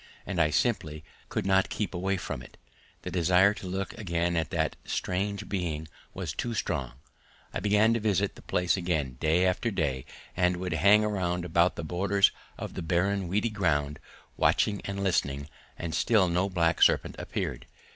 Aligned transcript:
And 0.25 0.41
I 0.41 0.49
simply 0.49 1.03
could 1.29 1.45
not 1.45 1.69
keep 1.69 1.93
away 1.93 2.17
from 2.17 2.41
it; 2.41 2.57
the 3.03 3.11
desire 3.11 3.53
to 3.53 3.67
look 3.67 3.95
again 3.99 4.35
at 4.35 4.49
that 4.49 4.75
strange 4.83 5.47
being 5.47 5.87
was 6.11 6.33
too 6.33 6.55
strong. 6.55 6.93
I 7.53 7.59
began 7.59 7.93
to 7.93 7.99
visit 7.99 8.33
the 8.33 8.41
place 8.41 8.75
again, 8.75 9.17
day 9.19 9.45
after 9.45 9.69
day, 9.69 10.05
and 10.35 10.57
would 10.57 10.73
hang 10.73 11.03
about 11.05 11.75
the 11.75 11.83
borders 11.83 12.31
of 12.57 12.73
the 12.73 12.81
barren 12.81 13.27
weedy 13.27 13.51
ground 13.51 13.99
watching 14.37 14.81
and 14.85 15.03
listening, 15.03 15.47
and 15.77 15.93
still 15.93 16.27
no 16.27 16.49
black 16.49 16.81
serpent 16.81 17.15
appeared. 17.19 17.67